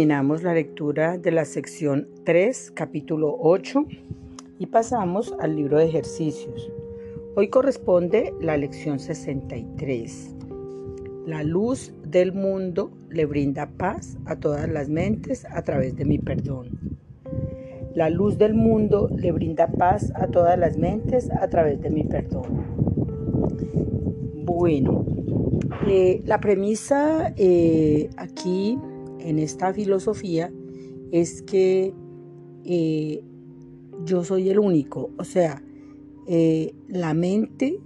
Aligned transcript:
Bueno, 0.00 0.14
culminamos 0.14 0.42
la 0.42 0.54
lectura 0.54 1.18
de 1.18 1.30
la 1.30 1.44
sección 1.44 2.08
3, 2.24 2.70
capítulo 2.70 3.36
8 3.38 3.84
y 4.58 4.64
pasamos 4.64 5.34
al 5.40 5.56
libro 5.56 5.76
de 5.76 5.88
ejercicios. 5.88 6.72
Hoy 7.36 7.50
corresponde 7.50 8.32
la 8.40 8.56
lección 8.56 8.98
63. 8.98 10.36
La 11.26 11.42
luz 11.42 11.92
del 12.02 12.32
mundo 12.32 12.90
le 13.10 13.26
brinda 13.26 13.68
paz 13.76 14.16
a 14.24 14.36
todas 14.36 14.70
las 14.70 14.88
mentes 14.88 15.44
a 15.44 15.62
través 15.64 15.94
de 15.96 16.06
mi 16.06 16.18
perdón. 16.18 16.70
La 17.94 18.08
luz 18.08 18.38
del 18.38 18.54
mundo 18.54 19.10
le 19.14 19.32
brinda 19.32 19.66
paz 19.66 20.10
a 20.14 20.28
todas 20.28 20.58
las 20.58 20.78
mentes 20.78 21.30
a 21.30 21.46
través 21.48 21.78
de 21.82 21.90
mi 21.90 22.04
perdón. 22.04 22.64
Bueno, 24.46 25.04
eh, 25.86 26.22
la 26.24 26.40
premisa 26.40 27.34
eh, 27.36 28.08
aquí 28.16 28.78
en 29.24 29.38
esta 29.38 29.72
filosofía 29.72 30.52
es 31.12 31.42
que 31.42 31.92
eh, 32.64 33.22
yo 34.04 34.24
soy 34.24 34.50
el 34.50 34.58
único, 34.58 35.10
o 35.18 35.24
sea, 35.24 35.62
eh, 36.26 36.74
la 36.88 37.14
mente 37.14 37.78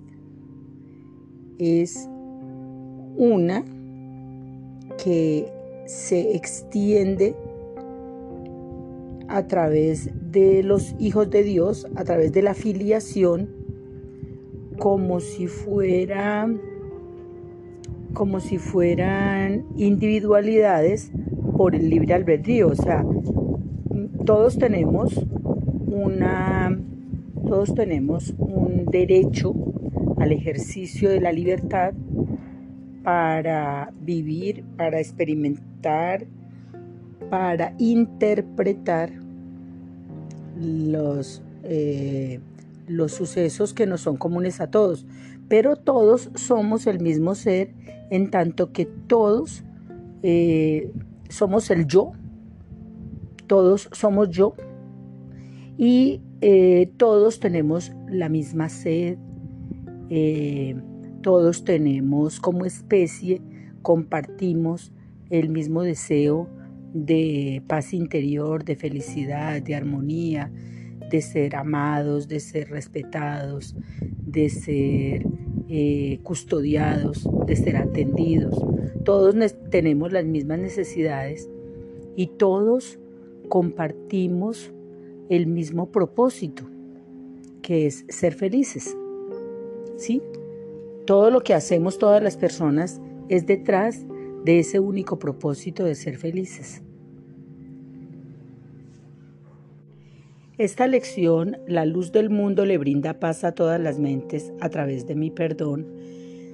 es 1.59 2.09
una 3.16 3.65
que 5.02 5.51
se 5.87 6.35
extiende 6.35 7.35
a 9.29 9.46
través 9.46 10.10
de 10.30 10.63
los 10.63 10.95
hijos 10.98 11.30
de 11.30 11.43
Dios, 11.43 11.87
a 11.95 12.04
través 12.04 12.32
de 12.32 12.43
la 12.43 12.54
filiación, 12.54 13.48
como 14.79 15.21
si 15.21 15.46
fuera 15.46 16.48
como 18.15 18.40
si 18.40 18.59
fueran 18.59 19.65
individualidades 19.76 21.10
por 21.57 21.74
el 21.74 21.90
libre 21.90 22.15
albedrío. 22.15 22.68
O 22.68 22.74
sea, 22.74 23.04
todos 24.24 24.57
tenemos 24.59 25.26
una, 25.87 26.79
todos 27.46 27.74
tenemos 27.74 28.35
un 28.38 28.87
derecho 28.87 29.54
al 30.18 30.32
ejercicio 30.32 31.10
de 31.10 31.20
la 31.20 31.32
libertad 31.32 31.92
para 33.02 33.92
vivir, 34.01 34.65
para 34.76 34.98
experimentar, 34.98 36.24
para 37.29 37.74
interpretar 37.79 39.10
los, 40.57 41.42
eh, 41.65 42.40
los 42.87 43.13
sucesos 43.13 43.74
que 43.74 43.87
nos 43.87 44.02
son 44.02 44.16
comunes 44.16 44.60
a 44.60 44.71
todos. 44.71 45.07
Pero 45.49 45.77
todos 45.77 46.30
somos 46.35 46.87
el 46.87 47.01
mismo 47.01 47.35
ser 47.35 47.74
en 48.10 48.30
tanto 48.30 48.73
que 48.73 48.87
todos 48.87 49.65
eh, 50.23 50.91
somos 51.29 51.71
el 51.71 51.87
yo, 51.87 52.13
todos 53.46 53.88
somos 53.93 54.30
yo. 54.30 54.54
Y 55.76 56.21
eh, 56.41 56.91
todos 56.96 57.41
tenemos 57.41 57.93
la 58.09 58.29
misma 58.29 58.68
sed, 58.68 59.19
eh, 60.10 60.76
todos 61.23 61.65
tenemos 61.65 62.38
como 62.38 62.65
especie, 62.65 63.41
compartimos 63.82 64.93
el 65.31 65.48
mismo 65.48 65.82
deseo 65.82 66.48
de 66.93 67.62
paz 67.66 67.93
interior, 67.93 68.65
de 68.65 68.76
felicidad, 68.76 69.60
de 69.60 69.75
armonía, 69.75 70.53
de 71.10 71.21
ser 71.21 71.56
amados, 71.56 72.28
de 72.28 72.41
ser 72.41 72.71
respetados, 72.71 73.77
de 74.00 74.49
ser 74.49 75.27
eh, 75.69 76.21
custodiados, 76.22 77.28
de 77.47 77.56
ser 77.56 77.77
atendidos. 77.77 78.65
Todos 79.05 79.34
tenemos 79.71 80.12
las 80.12 80.25
mismas 80.25 80.59
necesidades 80.59 81.49
y 82.16 82.28
todos 82.28 82.99
compartimos 83.49 84.72
el 85.28 85.47
mismo 85.47 85.91
propósito, 85.91 86.65
que 87.62 87.87
es 87.87 88.05
ser 88.09 88.34
felices. 88.34 88.97
¿Sí? 89.97 90.22
Todo 91.06 91.31
lo 91.31 91.43
que 91.43 91.55
hacemos 91.55 91.99
todas 91.99 92.22
las 92.22 92.37
personas 92.37 93.00
es 93.28 93.47
detrás 93.47 94.05
de 94.44 94.59
ese 94.59 94.81
único 94.81 95.19
propósito 95.19 95.84
de 95.84 95.94
ser 95.94 96.19
felices. 96.19 96.83
Esta 100.56 100.87
lección, 100.87 101.56
la 101.66 101.84
luz 101.84 102.12
del 102.12 102.31
mundo 102.31 102.65
le 102.65 102.78
brinda 102.78 103.19
paz 103.19 103.42
a 103.42 103.53
todas 103.53 103.81
las 103.81 103.98
mentes 103.98 104.53
a 104.60 104.69
través 104.69 105.04
de 105.04 105.16
mi 105.16 105.31
perdón, 105.31 105.88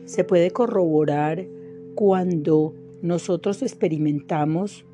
se 0.06 0.24
puede 0.24 0.52
corroborar 0.52 1.46
cuando 1.94 2.74
nosotros 3.02 3.60
experimentamos 3.60 4.86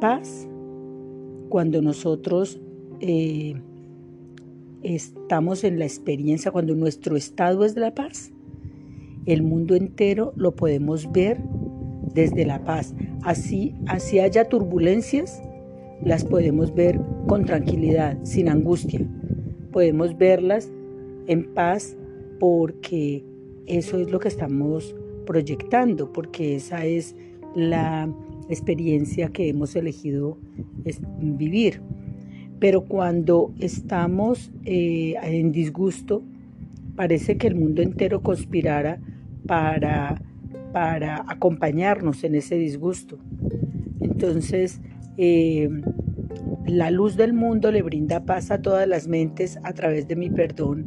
paz, 0.00 0.48
cuando 1.48 1.80
nosotros 1.80 2.60
eh, 3.00 3.54
estamos 4.82 5.62
en 5.62 5.78
la 5.78 5.84
experiencia, 5.84 6.50
cuando 6.50 6.74
nuestro 6.74 7.16
estado 7.16 7.64
es 7.64 7.76
de 7.76 7.82
la 7.82 7.94
paz. 7.94 8.32
El 9.26 9.42
mundo 9.42 9.76
entero 9.76 10.32
lo 10.34 10.56
podemos 10.56 11.12
ver 11.12 11.40
desde 12.14 12.44
la 12.44 12.64
paz. 12.64 12.96
Así, 13.22 13.76
así 13.86 14.18
haya 14.18 14.48
turbulencias, 14.48 15.40
las 16.04 16.24
podemos 16.24 16.74
ver 16.74 17.00
con 17.26 17.44
tranquilidad, 17.44 18.18
sin 18.24 18.48
angustia. 18.48 19.00
Podemos 19.72 20.16
verlas 20.16 20.70
en 21.26 21.52
paz 21.54 21.96
porque 22.38 23.24
eso 23.66 23.98
es 23.98 24.10
lo 24.10 24.18
que 24.18 24.28
estamos 24.28 24.94
proyectando, 25.26 26.12
porque 26.12 26.56
esa 26.56 26.84
es 26.86 27.14
la 27.54 28.08
experiencia 28.48 29.28
que 29.28 29.48
hemos 29.48 29.76
elegido 29.76 30.38
vivir. 31.20 31.82
Pero 32.58 32.84
cuando 32.86 33.52
estamos 33.60 34.50
eh, 34.64 35.14
en 35.22 35.52
disgusto, 35.52 36.22
parece 36.96 37.36
que 37.36 37.46
el 37.46 37.54
mundo 37.54 37.82
entero 37.82 38.22
conspirara 38.22 39.00
para, 39.46 40.20
para 40.72 41.24
acompañarnos 41.28 42.24
en 42.24 42.34
ese 42.34 42.56
disgusto. 42.56 43.18
Entonces, 44.00 44.80
eh, 45.18 45.68
la 46.66 46.90
luz 46.90 47.16
del 47.16 47.32
mundo 47.32 47.72
le 47.72 47.82
brinda 47.82 48.24
paz 48.24 48.50
a 48.50 48.62
todas 48.62 48.86
las 48.86 49.08
mentes 49.08 49.58
a 49.64 49.72
través 49.72 50.06
de 50.06 50.16
mi 50.16 50.30
perdón. 50.30 50.84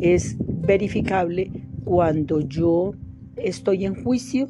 Es 0.00 0.36
verificable 0.38 1.50
cuando 1.84 2.40
yo 2.40 2.94
estoy 3.36 3.84
en 3.84 4.02
juicio, 4.02 4.48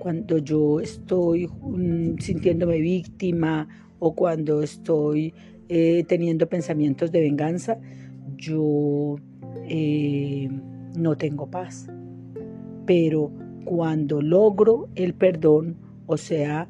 cuando 0.00 0.38
yo 0.38 0.80
estoy 0.80 1.46
mm, 1.46 2.18
sintiéndome 2.18 2.80
víctima 2.80 3.68
o 3.98 4.14
cuando 4.14 4.62
estoy 4.62 5.32
eh, 5.68 6.04
teniendo 6.08 6.48
pensamientos 6.48 7.12
de 7.12 7.20
venganza, 7.20 7.78
yo 8.36 9.16
eh, 9.68 10.48
no 10.96 11.16
tengo 11.16 11.48
paz. 11.48 11.86
Pero 12.86 13.30
cuando 13.64 14.20
logro 14.20 14.88
el 14.96 15.14
perdón, 15.14 15.76
o 16.06 16.16
sea, 16.16 16.68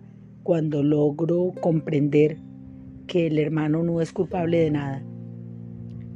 cuando 0.51 0.83
logro 0.83 1.53
comprender 1.61 2.37
que 3.07 3.29
el 3.29 3.39
hermano 3.39 3.85
no 3.85 4.01
es 4.01 4.13
culpable 4.13 4.59
de 4.59 4.73
nada, 4.73 5.01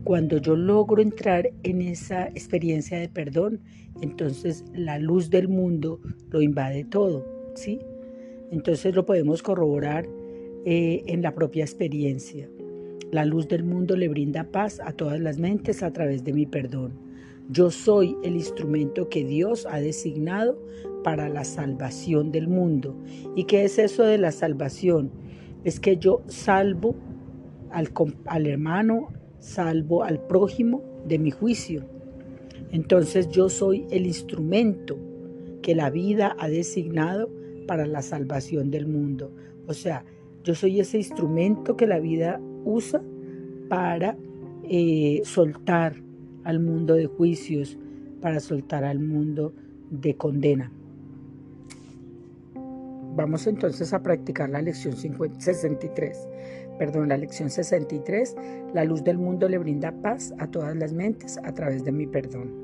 cuando 0.02 0.38
yo 0.38 0.56
logro 0.56 1.00
entrar 1.00 1.52
en 1.62 1.80
esa 1.80 2.26
experiencia 2.26 2.98
de 2.98 3.08
perdón, 3.08 3.60
entonces 4.00 4.64
la 4.74 4.98
luz 4.98 5.30
del 5.30 5.46
mundo 5.46 6.00
lo 6.30 6.42
invade 6.42 6.82
todo, 6.82 7.24
¿sí? 7.54 7.78
Entonces 8.50 8.96
lo 8.96 9.06
podemos 9.06 9.40
corroborar 9.40 10.04
eh, 10.64 11.04
en 11.06 11.22
la 11.22 11.32
propia 11.32 11.62
experiencia. 11.62 12.48
La 13.12 13.24
luz 13.24 13.46
del 13.46 13.62
mundo 13.62 13.96
le 13.96 14.08
brinda 14.08 14.50
paz 14.50 14.80
a 14.84 14.90
todas 14.90 15.20
las 15.20 15.38
mentes 15.38 15.80
a 15.84 15.92
través 15.92 16.24
de 16.24 16.32
mi 16.32 16.44
perdón. 16.44 16.94
Yo 17.50 17.70
soy 17.70 18.16
el 18.24 18.34
instrumento 18.34 19.08
que 19.08 19.24
Dios 19.24 19.64
ha 19.70 19.78
designado 19.78 20.58
para 21.04 21.28
la 21.28 21.44
salvación 21.44 22.32
del 22.32 22.48
mundo. 22.48 22.96
¿Y 23.36 23.44
qué 23.44 23.62
es 23.64 23.78
eso 23.78 24.02
de 24.02 24.18
la 24.18 24.32
salvación? 24.32 25.12
Es 25.62 25.78
que 25.78 25.96
yo 25.96 26.22
salvo 26.26 26.96
al, 27.70 27.90
al 28.26 28.46
hermano, 28.48 29.10
salvo 29.38 30.02
al 30.02 30.18
prójimo 30.26 30.82
de 31.06 31.20
mi 31.20 31.30
juicio. 31.30 31.84
Entonces 32.72 33.28
yo 33.28 33.48
soy 33.48 33.86
el 33.90 34.06
instrumento 34.06 34.98
que 35.62 35.76
la 35.76 35.90
vida 35.90 36.34
ha 36.40 36.48
designado 36.48 37.30
para 37.68 37.86
la 37.86 38.02
salvación 38.02 38.70
del 38.70 38.86
mundo. 38.88 39.32
O 39.68 39.74
sea, 39.74 40.04
yo 40.42 40.54
soy 40.54 40.80
ese 40.80 40.98
instrumento 40.98 41.76
que 41.76 41.86
la 41.86 42.00
vida 42.00 42.40
usa 42.64 43.02
para 43.68 44.16
eh, 44.64 45.20
soltar 45.24 45.94
al 46.44 46.60
mundo 46.60 46.94
de 46.94 47.06
juicios, 47.06 47.78
para 48.20 48.40
soltar 48.40 48.84
al 48.84 49.00
mundo 49.00 49.54
de 49.90 50.16
condena. 50.16 50.72
Vamos 53.16 53.46
entonces 53.46 53.92
a 53.92 54.02
practicar 54.02 54.50
la 54.50 54.60
lección 54.60 54.96
63. 54.96 56.28
Perdón, 56.78 57.08
la 57.08 57.16
lección 57.16 57.48
63. 57.48 58.34
La 58.72 58.84
luz 58.84 59.04
del 59.04 59.18
mundo 59.18 59.48
le 59.48 59.58
brinda 59.58 59.92
paz 60.02 60.34
a 60.38 60.48
todas 60.48 60.74
las 60.74 60.92
mentes 60.92 61.38
a 61.44 61.54
través 61.54 61.84
de 61.84 61.92
mi 61.92 62.08
perdón. 62.08 62.63